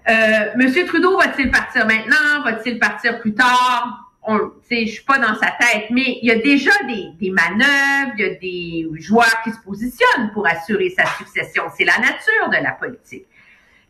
Euh, 0.09 0.51
Monsieur 0.55 0.85
Trudeau 0.85 1.17
va-t-il 1.17 1.51
partir 1.51 1.85
maintenant? 1.85 2.43
Va-t-il 2.45 2.79
partir 2.79 3.19
plus 3.19 3.33
tard? 3.33 4.13
On, 4.23 4.39
je 4.69 4.85
suis 4.85 5.03
pas 5.03 5.17
dans 5.19 5.35
sa 5.35 5.47
tête, 5.47 5.89
mais 5.89 6.19
il 6.21 6.27
y 6.27 6.31
a 6.31 6.39
déjà 6.39 6.71
des, 6.87 7.09
des 7.19 7.31
manœuvres, 7.31 8.13
il 8.17 8.21
y 8.21 8.29
a 8.29 8.35
des 8.35 9.01
joueurs 9.01 9.41
qui 9.43 9.51
se 9.51 9.59
positionnent 9.59 10.31
pour 10.33 10.47
assurer 10.47 10.89
sa 10.89 11.05
succession. 11.17 11.63
C'est 11.77 11.85
la 11.85 11.97
nature 11.97 12.49
de 12.49 12.63
la 12.63 12.71
politique. 12.71 13.25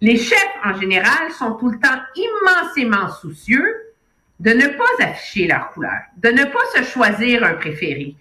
Les 0.02 0.18
chefs, 0.18 0.56
en 0.64 0.80
général, 0.80 1.32
sont 1.32 1.54
tout 1.54 1.70
le 1.70 1.80
temps 1.80 2.00
immensément 2.16 3.10
soucieux 3.10 3.94
de 4.40 4.52
ne 4.52 4.68
pas 4.68 5.04
afficher 5.06 5.48
leur 5.48 5.72
couleur, 5.72 6.02
de 6.18 6.30
ne 6.30 6.44
pas 6.44 6.66
se 6.76 6.84
choisir 6.84 7.44
un 7.44 7.54
préféré, 7.54 8.16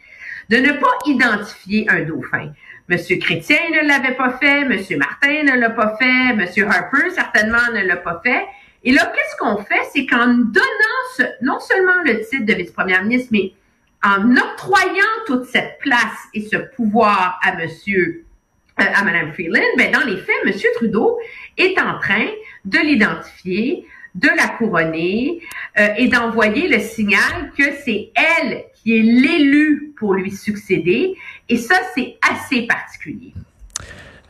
de 0.49 0.57
ne 0.57 0.73
pas 0.73 0.93
identifier 1.07 1.87
un 1.91 2.01
dauphin. 2.01 2.53
Monsieur 2.89 3.19
Chrétien 3.19 3.59
ne 3.73 3.89
l'avait 3.89 4.15
pas 4.15 4.39
fait, 4.39 4.65
Monsieur 4.65 4.97
Martin 4.97 5.43
ne 5.43 5.59
l'a 5.59 5.71
pas 5.71 5.97
fait, 5.97 6.35
Monsieur 6.35 6.67
Harper 6.69 7.11
certainement 7.11 7.73
ne 7.75 7.81
l'a 7.81 7.97
pas 7.97 8.21
fait. 8.25 8.47
Et 8.85 8.93
là, 8.93 9.13
qu'est-ce 9.13 9.37
qu'on 9.39 9.63
fait? 9.65 9.83
C'est 9.93 10.07
qu'en 10.07 10.29
donnant 10.29 11.33
non 11.43 11.59
seulement 11.59 12.03
le 12.05 12.21
titre 12.21 12.45
de 12.45 12.55
vice-première 12.55 13.03
ministre, 13.03 13.31
mais 13.33 13.53
en 14.05 14.37
octroyant 14.37 15.05
toute 15.27 15.47
cette 15.47 15.79
place 15.81 16.29
et 16.35 16.43
ce 16.43 16.57
pouvoir 16.57 17.41
à 17.43 17.57
Monsieur, 17.57 18.25
euh, 18.81 18.85
à 18.95 19.03
Madame 19.03 19.33
Freeland, 19.33 19.65
ben 19.77 19.91
dans 19.91 20.07
les 20.07 20.19
faits, 20.19 20.37
Monsieur 20.45 20.69
Trudeau 20.77 21.19
est 21.57 21.79
en 21.81 21.99
train 21.99 22.27
de 22.65 22.79
l'identifier, 22.79 23.87
de 24.17 24.29
la 24.37 24.49
couronner 24.49 25.41
euh, 25.79 25.89
et 25.97 26.09
d'envoyer 26.09 26.69
le 26.69 26.81
signal 26.81 27.53
que 27.57 27.65
c'est 27.85 28.11
elle 28.15 28.65
qui 28.75 28.97
est 28.97 29.03
l'élu 29.03 29.95
pour 29.99 30.15
lui 30.15 30.31
succéder. 30.31 31.15
Et 31.49 31.59
ça, 31.59 31.77
c'est 31.95 32.17
assez 32.29 32.63
particulier. 32.67 33.33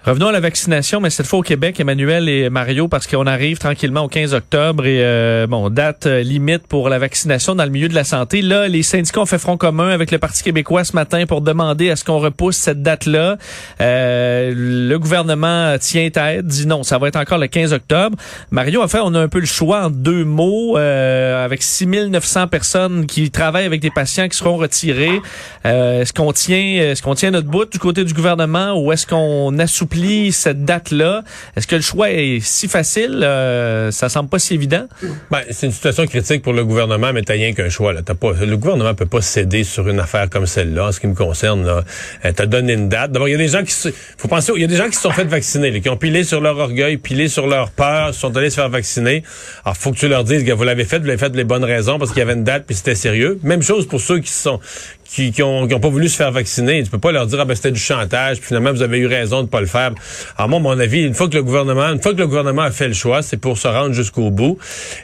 Revenons 0.07 0.29
à 0.29 0.33
la 0.33 0.39
vaccination, 0.39 1.01
mais 1.01 1.11
cette 1.11 1.27
fois 1.27 1.41
au 1.41 1.43
Québec, 1.43 1.81
Emmanuel 1.81 2.29
et 2.29 2.49
Mario, 2.49 2.87
parce 2.87 3.09
qu'on 3.09 3.27
arrive 3.27 3.59
tranquillement 3.59 4.03
au 4.03 4.09
15 4.09 4.35
octobre 4.35 4.87
et 4.87 5.05
euh, 5.05 5.49
bon, 5.49 5.69
date 5.69 6.07
euh, 6.07 6.23
limite 6.23 6.69
pour 6.69 6.89
la 6.89 7.01
vaccination 7.01 7.57
dans 7.57 7.65
le 7.65 7.71
milieu 7.71 7.89
de 7.89 7.95
la 7.97 8.05
santé. 8.05 8.41
Là, 8.41 8.69
les 8.69 8.85
syndicats 8.85 9.23
ont 9.23 9.27
fait 9.27 9.41
front 9.41 9.57
commun 9.57 9.89
avec 9.89 10.13
le 10.13 10.19
Parti 10.19 10.45
québécois 10.45 10.85
ce 10.85 10.93
matin 10.93 11.27
pour 11.27 11.41
demander 11.41 11.91
à 11.91 11.97
ce 11.97 12.05
qu'on 12.05 12.21
repousse 12.21 12.57
cette 12.57 12.83
date-là. 12.83 13.37
Euh, 13.81 14.53
le 14.55 14.97
gouvernement 15.01 15.77
tient 15.81 16.09
tête, 16.11 16.47
dit 16.47 16.69
non, 16.69 16.85
ça 16.85 16.99
va 16.99 17.09
être 17.09 17.17
encore 17.17 17.39
le 17.39 17.49
15 17.49 17.73
octobre. 17.73 18.17
Mario, 18.53 18.85
en 18.85 18.87
fait, 18.87 19.01
on 19.03 19.13
a 19.13 19.21
un 19.21 19.29
peu 19.29 19.41
le 19.41 19.47
choix 19.47 19.87
en 19.87 19.91
deux 19.91 20.25
mots, 20.25 20.79
euh, 20.79 21.45
avec 21.45 21.65
6900 21.65 22.47
personnes 22.47 23.07
qui 23.07 23.33
travaillent 23.33 23.67
avec 23.67 23.81
des 23.81 23.91
patients 23.91 24.29
qui 24.29 24.39
seront 24.39 24.57
retirés. 24.57 25.21
est-ce 25.65 26.13
qu'on 26.13 26.33
tient, 26.33 26.57
est-ce 26.93 27.03
qu'on 27.03 27.17
tient 27.17 27.33
notre 27.33 27.49
bout 27.49 27.69
du 27.69 27.81
côté 27.81 28.05
du 28.05 28.15
gouvernement 28.15 28.81
ou 28.81 28.93
est-ce 28.93 29.05
qu'on 29.05 29.59
assouplit 29.59 29.96
cette 30.33 30.65
date-là. 30.65 31.23
Est-ce 31.57 31.67
que 31.67 31.77
le 31.77 31.83
choix 31.83 32.11
est 32.11 32.41
si 32.41 32.69
facile? 32.69 33.21
Euh, 33.23 33.91
ça 33.91 34.09
semble 34.09 34.29
pas 34.29 34.39
si 34.39 34.55
évident. 34.55 34.87
Ben, 35.31 35.41
c'est 35.51 35.67
une 35.67 35.73
situation 35.73 36.07
critique 36.07 36.43
pour 36.43 36.53
le 36.53 36.65
gouvernement, 36.65 37.13
mais 37.13 37.23
t'as 37.23 37.35
rien 37.35 37.53
qu'un 37.53 37.69
choix. 37.69 37.93
Là. 37.93 38.03
pas, 38.03 38.33
le 38.33 38.57
gouvernement 38.57 38.95
peut 38.95 39.07
pas 39.07 39.21
céder 39.21 39.65
sur 39.65 39.89
une 39.89 40.01
affaire 40.01 40.29
comme 40.31 40.47
celle-là. 40.47 40.89
En 40.89 40.93
ce 40.93 41.01
qui 41.01 41.07
me 41.07 41.15
concerne, 41.15 41.65
là, 41.65 41.85
euh, 42.25 42.33
t'as 42.35 42.47
donné 42.47 42.75
une 42.75 42.89
date. 42.89 43.13
D'abord, 43.13 43.29
il 43.29 43.33
y 43.33 43.35
a 43.35 43.39
des 43.39 43.49
gens 43.49 43.63
qui 43.63 43.75
faut 44.17 44.29
penser, 44.29 44.53
il 44.55 44.63
y 44.63 44.65
a 44.65 44.69
des 44.69 44.77
gens 44.77 44.89
qui 44.89 44.97
se 44.97 45.03
sont 45.03 45.11
fait 45.11 45.25
vacciner, 45.25 45.81
qui 45.81 45.89
ont 45.89 45.97
pilé 45.97 46.25
sur 46.25 46.41
leur 46.41 46.59
orgueil, 46.59 46.97
pilé 46.97 47.29
sur 47.29 47.47
leur 47.47 47.71
peur, 47.71 48.15
sont 48.15 48.37
allés 48.37 48.51
se 48.51 48.57
faire 48.57 48.69
vacciner. 48.69 49.23
Alors, 49.65 49.77
faut 49.77 49.93
que 49.93 49.99
tu 49.99 50.09
leur 50.09 50.25
dises 50.25 50.45
que 50.45 50.53
vous 50.53 50.65
l'avez 50.65 50.85
fait, 50.85 50.99
vous 50.99 51.07
l'avez 51.07 51.19
fait 51.19 51.31
de 51.31 51.37
les 51.37 51.45
bonnes 51.45 51.65
raisons 51.65 51.99
parce 51.99 52.11
qu'il 52.11 52.21
y 52.21 52.23
avait 52.23 52.35
une 52.35 52.45
date 52.45 52.65
puis 52.67 52.77
c'était 52.77 52.95
sérieux. 52.95 53.39
Même 53.43 53.63
chose 53.63 53.87
pour 53.87 54.01
ceux 54.01 54.21
qui 54.21 54.31
sont 54.31 54.61
qui, 55.09 55.33
qui, 55.33 55.43
ont, 55.43 55.67
pas 55.67 55.89
voulu 55.89 56.09
se 56.09 56.17
faire 56.17 56.33
vacciner. 56.33 56.83
Tu 56.83 56.91
peux 56.91 56.99
pas 56.99 57.13
leur 57.13 57.27
dire 57.27 57.41
ah 57.41 57.45
ben 57.45 57.55
c'était 57.55 57.73
du 57.73 57.81
chantage, 57.81 58.39
puis 58.39 58.49
finalement 58.49 58.73
vous 58.73 58.83
avez 58.83 58.99
eu 58.99 59.07
raison 59.07 59.43
de 59.43 59.49
pas 59.49 59.61
le 59.61 59.67
faire. 59.67 59.93
Alors 60.37 60.49
moi, 60.49 60.59
à 60.59 60.63
mon 60.63 60.81
avis, 60.81 61.03
une 61.03 61.15
fois 61.15 61.29
que 61.29 61.35
le 61.35 61.43
gouvernement, 61.43 61.87
une 61.93 62.01
fois 62.01 62.13
que 62.13 62.19
le 62.19 62.27
gouvernement 62.27 62.63
a 62.63 62.71
fait 62.71 62.89
le 62.89 62.95
choix, 62.95 63.23
c'est 63.23 63.37
pour 63.37 63.59
se 63.59 63.69
rendre 63.69 63.93
jusqu'au 63.93 64.31
bout. 64.31 64.59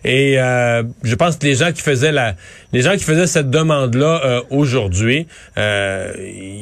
Et 0.04 0.38
euh, 0.38 0.82
je 1.02 1.14
pense 1.14 1.36
que 1.36 1.46
les 1.46 1.54
gens 1.54 1.72
qui 1.72 1.82
faisaient 1.82 2.12
la, 2.12 2.34
les 2.72 2.82
gens 2.82 2.92
qui 2.92 3.04
faisaient 3.04 3.26
cette 3.26 3.50
demande-là 3.50 4.20
euh, 4.24 4.40
aujourd'hui, 4.50 5.26
euh, 5.58 6.12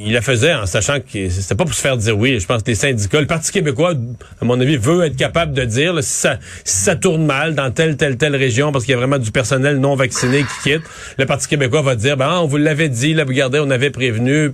ils 0.04 0.12
la 0.12 0.22
faisaient 0.22 0.54
en 0.54 0.66
sachant 0.66 1.00
que 1.00 1.28
c'était 1.28 1.54
pas 1.54 1.64
pour 1.64 1.74
se 1.74 1.80
faire 1.80 1.96
dire 1.96 2.18
oui. 2.18 2.38
Je 2.40 2.46
pense 2.46 2.62
que 2.62 2.68
les 2.68 2.74
syndicats, 2.74 3.20
le 3.20 3.26
Parti 3.26 3.52
québécois, 3.52 3.94
à 4.40 4.44
mon 4.44 4.60
avis, 4.60 4.76
veut 4.76 5.04
être 5.04 5.16
capable 5.16 5.52
de 5.52 5.64
dire 5.64 6.02
si 6.02 6.10
ça, 6.10 6.38
si 6.64 6.82
ça 6.84 6.96
tourne 6.96 7.24
mal 7.24 7.54
dans 7.54 7.70
telle 7.70 7.96
telle 7.96 8.16
telle 8.16 8.36
région 8.36 8.72
parce 8.72 8.84
qu'il 8.84 8.92
y 8.92 8.94
a 8.94 8.98
vraiment 8.98 9.18
du 9.18 9.30
personnel 9.30 9.78
non 9.78 9.94
vacciné 9.94 10.40
qui 10.40 10.70
quitte, 10.70 10.82
le 11.18 11.26
Parti 11.26 11.48
québécois 11.48 11.82
va 11.82 11.94
dire 11.94 12.16
ben 12.16 12.38
on 12.40 12.46
vous 12.46 12.56
l'avait 12.56 12.88
dit, 12.88 13.14
là, 13.14 13.24
regardez, 13.30 13.60
on 13.60 13.70
avait 13.70 13.90
prévenu. 13.90 14.50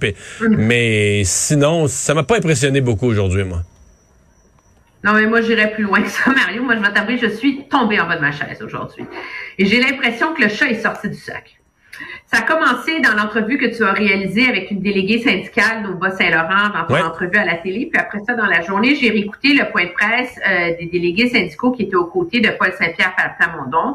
mais 0.49 1.23
sinon, 1.25 1.89
ça 1.89 2.15
m'a 2.15 2.23
pas 2.23 2.37
impressionné 2.37 2.81
beaucoup 2.81 3.07
aujourd'hui, 3.07 3.45
moi. 3.45 3.63
Non, 5.05 5.13
mais 5.13 5.27
moi, 5.27 5.41
j'irais 5.41 5.73
plus 5.73 5.85
loin 5.85 6.03
que 6.03 6.09
ça, 6.09 6.33
Mario. 6.33 6.63
Moi, 6.63 6.75
je 6.77 6.91
t'avouer, 6.91 7.19
je 7.19 7.29
suis 7.29 7.69
tombée 7.69 8.01
en 8.01 8.09
bas 8.09 8.17
de 8.17 8.23
ma 8.23 8.33
chaise 8.33 8.61
aujourd'hui. 8.63 9.05
Et 9.59 9.67
j'ai 9.67 9.81
l'impression 9.81 10.35
que 10.35 10.43
le 10.43 10.49
chat 10.49 10.67
est 10.67 10.83
sorti 10.83 11.09
du 11.09 11.17
sac. 11.17 11.61
Ça 12.27 12.39
a 12.39 12.43
commencé 12.43 13.01
dans 13.01 13.15
l'entrevue 13.15 13.57
que 13.57 13.67
tu 13.67 13.85
as 13.85 13.93
réalisée 13.93 14.49
avec 14.49 14.71
une 14.71 14.81
déléguée 14.81 15.21
syndicale 15.21 15.87
au 15.89 15.95
Bas-Saint-Laurent 15.95 16.71
dans 16.75 16.85
ton 16.85 17.07
entrevue 17.07 17.39
à 17.39 17.45
la 17.45 17.55
télé. 17.55 17.89
Puis 17.91 18.01
après 18.01 18.19
ça, 18.27 18.35
dans 18.35 18.47
la 18.47 18.63
journée, 18.63 18.97
j'ai 18.97 19.11
réécouté 19.11 19.55
le 19.55 19.71
point 19.71 19.85
de 19.85 19.93
presse 19.93 20.35
euh, 20.47 20.77
des 20.79 20.87
délégués 20.87 21.29
syndicaux 21.29 21.71
qui 21.71 21.85
étaient 21.85 21.97
aux 21.97 22.07
côtés 22.07 22.41
de 22.41 22.51
Paul 22.59 22.73
Saint-Pierre 22.77 23.15
Plamondon. 23.39 23.95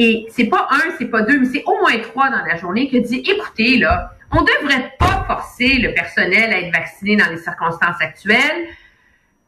Et 0.00 0.26
c'est 0.30 0.46
pas 0.46 0.68
un, 0.70 0.92
c'est 0.96 1.06
pas 1.06 1.22
deux, 1.22 1.40
mais 1.40 1.46
c'est 1.46 1.64
au 1.66 1.76
moins 1.80 1.98
trois 1.98 2.30
dans 2.30 2.44
la 2.46 2.56
journée 2.56 2.88
qui 2.88 3.00
dit, 3.00 3.24
écoutez, 3.26 3.78
là, 3.78 4.12
on 4.30 4.42
devrait 4.42 4.92
pas 4.96 5.24
forcer 5.26 5.74
le 5.78 5.92
personnel 5.92 6.52
à 6.52 6.60
être 6.60 6.72
vacciné 6.72 7.16
dans 7.16 7.28
les 7.28 7.38
circonstances 7.38 8.00
actuelles. 8.00 8.68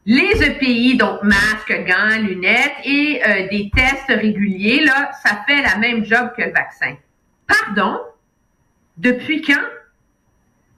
Les 0.05 0.43
EPI, 0.43 0.97
donc 0.97 1.23
masques, 1.23 1.85
gants, 1.87 2.19
lunettes 2.21 2.73
et 2.83 3.21
euh, 3.25 3.47
des 3.49 3.71
tests 3.73 4.09
réguliers, 4.09 4.83
là, 4.83 5.11
ça 5.23 5.41
fait 5.47 5.61
la 5.61 5.77
même 5.77 6.03
job 6.03 6.31
que 6.35 6.41
le 6.41 6.51
vaccin. 6.51 6.97
Pardon? 7.47 8.01
Depuis 8.97 9.41
quand? 9.41 9.69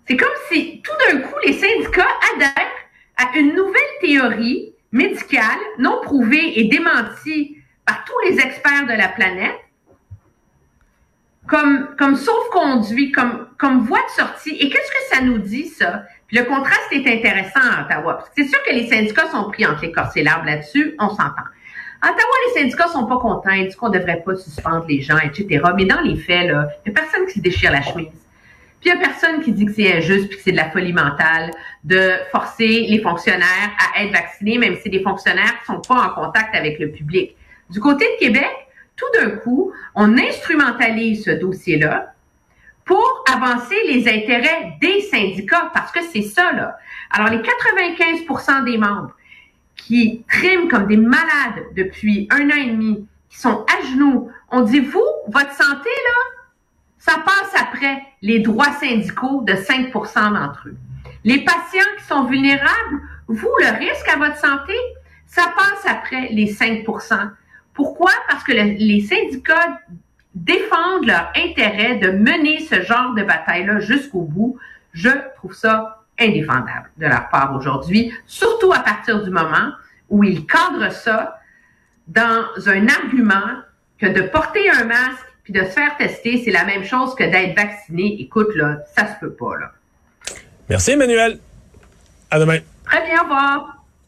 C'est 0.07 0.17
comme 0.17 0.29
si 0.51 0.83
tout 0.83 0.91
d'un 1.07 1.21
coup, 1.21 1.35
les 1.47 1.53
syndicats 1.53 2.05
adhèrent 2.35 2.71
à 3.17 3.37
une 3.39 3.55
nouvelle 3.55 3.81
théorie 4.01 4.73
médicale 4.91 5.59
non 5.79 5.99
prouvée 6.03 6.59
et 6.59 6.65
démentie 6.65 7.57
par 7.85 8.05
tous 8.05 8.29
les 8.29 8.39
experts 8.39 8.85
de 8.85 8.93
la 8.93 9.07
planète 9.07 9.62
comme, 11.53 11.89
comme 11.99 12.15
sauf-conduit, 12.15 13.11
comme, 13.11 13.47
comme 13.59 13.81
voie 13.81 13.99
de 13.99 14.23
sortie. 14.23 14.55
Et 14.59 14.69
qu'est-ce 14.69 14.91
que 14.91 15.15
ça 15.15 15.21
nous 15.21 15.37
dit, 15.37 15.67
ça? 15.67 16.03
Le 16.31 16.41
contraste 16.45 16.87
est 16.91 17.07
intéressant 17.07 17.59
à 17.59 17.85
Ottawa. 17.85 18.25
c'est 18.35 18.45
sûr 18.47 18.57
que 18.63 18.73
les 18.73 18.87
syndicats 18.87 19.29
sont 19.29 19.51
pris 19.51 19.63
entre 19.67 19.83
les 19.83 19.91
corps 19.91 20.09
et 20.15 20.23
l'arbre 20.23 20.47
là-dessus, 20.47 20.95
on 20.97 21.09
s'entend. 21.09 21.45
À 22.01 22.07
Ottawa, 22.07 22.33
les 22.47 22.61
syndicats 22.61 22.87
sont 22.87 23.05
pas 23.05 23.17
contents, 23.17 23.51
ils 23.51 23.65
disent 23.65 23.75
qu'on 23.75 23.89
devrait 23.89 24.23
pas 24.25 24.35
suspendre 24.35 24.85
les 24.89 25.01
gens, 25.01 25.19
etc. 25.19 25.61
Mais 25.75 25.85
dans 25.85 26.01
les 26.01 26.15
faits, 26.15 26.45
il 26.45 26.91
n'y 26.91 26.97
a 26.97 27.01
personne 27.01 27.27
qui 27.27 27.33
se 27.33 27.39
déchire 27.39 27.71
la 27.71 27.83
chemise. 27.83 28.07
Puis 28.81 28.89
il 28.89 28.97
n'y 28.97 29.03
a 29.03 29.07
personne 29.07 29.41
qui 29.43 29.51
dit 29.51 29.67
que 29.67 29.73
c'est 29.73 29.93
injuste 29.93 30.29
puis 30.29 30.37
que 30.37 30.43
c'est 30.43 30.51
de 30.53 30.57
la 30.57 30.71
folie 30.71 30.91
mentale 30.91 31.51
de 31.83 32.13
forcer 32.31 32.87
les 32.89 32.99
fonctionnaires 32.99 33.69
à 33.95 34.03
être 34.03 34.11
vaccinés, 34.11 34.57
même 34.57 34.75
si 34.81 34.89
les 34.89 35.03
fonctionnaires 35.03 35.53
ne 35.69 35.75
sont 35.75 35.81
pas 35.81 36.01
en 36.01 36.09
contact 36.09 36.55
avec 36.55 36.79
le 36.79 36.89
public. 36.89 37.35
Du 37.69 37.79
côté 37.79 38.05
de 38.05 38.25
Québec, 38.25 38.49
tout 38.95 39.19
d'un 39.19 39.31
coup, 39.31 39.71
on 39.95 40.17
instrumentalise 40.17 41.25
ce 41.25 41.31
dossier-là 41.31 42.13
pour 42.85 43.23
avancer 43.33 43.75
les 43.87 44.07
intérêts 44.07 44.77
des 44.81 45.01
syndicats, 45.01 45.71
parce 45.73 45.91
que 45.91 46.01
c'est 46.11 46.21
ça, 46.21 46.51
là. 46.51 46.77
Alors, 47.11 47.29
les 47.29 47.37
95% 47.37 48.65
des 48.65 48.77
membres 48.77 49.13
qui 49.75 50.23
triment 50.29 50.67
comme 50.67 50.87
des 50.87 50.97
malades 50.97 51.63
depuis 51.75 52.27
un 52.31 52.49
an 52.49 52.55
et 52.55 52.71
demi, 52.71 53.07
qui 53.29 53.39
sont 53.39 53.65
à 53.65 53.85
genoux, 53.87 54.29
on 54.51 54.61
dit, 54.61 54.79
vous, 54.79 55.01
votre 55.27 55.53
santé, 55.53 55.89
là, 55.89 56.41
ça 56.99 57.23
passe 57.25 57.61
après 57.61 58.01
les 58.21 58.39
droits 58.39 58.71
syndicaux 58.73 59.41
de 59.41 59.53
5% 59.53 60.33
d'entre 60.33 60.67
eux. 60.67 60.77
Les 61.23 61.43
patients 61.43 61.89
qui 61.97 62.03
sont 62.05 62.25
vulnérables, 62.25 63.01
vous, 63.27 63.51
le 63.59 63.77
risque 63.77 64.07
à 64.09 64.17
votre 64.17 64.37
santé, 64.37 64.73
ça 65.25 65.53
passe 65.55 65.85
après 65.85 66.29
les 66.31 66.53
5% 66.53 67.29
pourquoi? 67.73 68.11
Parce 68.45 68.57
que 68.57 68.61
les 68.61 69.01
syndicats 69.01 69.79
défendent 70.35 71.05
leur 71.05 71.31
intérêt 71.35 71.95
de 71.95 72.11
mener 72.11 72.59
ce 72.59 72.81
genre 72.81 73.13
de 73.13 73.23
bataille-là 73.23 73.79
jusqu'au 73.79 74.21
bout. 74.21 74.57
Je 74.91 75.09
trouve 75.37 75.53
ça 75.53 76.03
indéfendable 76.19 76.89
de 76.97 77.07
leur 77.07 77.29
part 77.29 77.55
aujourd'hui, 77.55 78.13
surtout 78.25 78.73
à 78.73 78.79
partir 78.79 79.23
du 79.23 79.29
moment 79.29 79.71
où 80.09 80.23
ils 80.23 80.45
cadrent 80.45 80.91
ça 80.91 81.39
dans 82.07 82.45
un 82.65 82.87
argument 82.87 83.61
que 83.97 84.07
de 84.07 84.21
porter 84.23 84.69
un 84.69 84.83
masque 84.85 85.25
puis 85.43 85.53
de 85.53 85.59
se 85.59 85.71
faire 85.71 85.95
tester, 85.97 86.41
c'est 86.43 86.51
la 86.51 86.65
même 86.65 86.83
chose 86.83 87.15
que 87.15 87.23
d'être 87.23 87.55
vacciné. 87.55 88.17
Écoute, 88.19 88.55
là, 88.55 88.79
ça 88.95 89.07
se 89.07 89.19
peut 89.19 89.33
pas, 89.33 89.57
là. 89.57 89.71
Merci, 90.69 90.91
Emmanuel. 90.91 91.39
À 92.31 92.39
demain. 92.39 92.59
Très 92.85 93.05
bien, 93.05 93.19
au 93.19 93.23
revoir. 93.23 93.82